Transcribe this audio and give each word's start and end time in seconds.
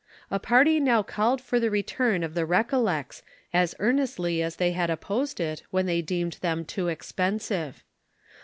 A 0.31 0.39
party 0.39 0.79
now 0.79 1.03
called 1.03 1.39
for 1.41 1.59
the 1.59 1.69
return 1.69 2.23
of 2.23 2.33
the 2.33 2.43
Recollects 2.43 3.21
as 3.53 3.75
earnestly 3.77 4.41
as 4.41 4.55
they 4.55 4.71
had 4.71 4.89
opposed 4.89 5.39
it 5.39 5.61
when 5.69 5.85
they 5.85 6.01
deemed 6.01 6.39
them 6.41 6.65
too 6.65 6.87
expensive. 6.87 7.83